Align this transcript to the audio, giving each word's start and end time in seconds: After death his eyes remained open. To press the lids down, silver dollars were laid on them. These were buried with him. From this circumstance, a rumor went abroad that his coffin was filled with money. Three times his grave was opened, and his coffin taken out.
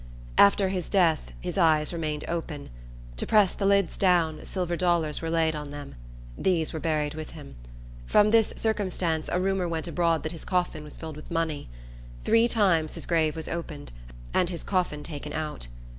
After 0.39 0.67
death 0.89 1.31
his 1.41 1.59
eyes 1.59 1.93
remained 1.93 2.25
open. 2.27 2.71
To 3.17 3.27
press 3.27 3.53
the 3.53 3.67
lids 3.67 3.97
down, 3.99 4.43
silver 4.45 4.75
dollars 4.75 5.21
were 5.21 5.29
laid 5.29 5.55
on 5.55 5.69
them. 5.69 5.93
These 6.35 6.73
were 6.73 6.79
buried 6.79 7.13
with 7.13 7.29
him. 7.37 7.53
From 8.07 8.31
this 8.31 8.51
circumstance, 8.57 9.29
a 9.31 9.39
rumor 9.39 9.67
went 9.67 9.87
abroad 9.87 10.23
that 10.23 10.31
his 10.31 10.43
coffin 10.43 10.83
was 10.83 10.97
filled 10.97 11.17
with 11.17 11.29
money. 11.29 11.69
Three 12.23 12.47
times 12.47 12.95
his 12.95 13.05
grave 13.05 13.35
was 13.35 13.47
opened, 13.47 13.91
and 14.33 14.49
his 14.49 14.63
coffin 14.63 15.03
taken 15.03 15.33
out. 15.33 15.67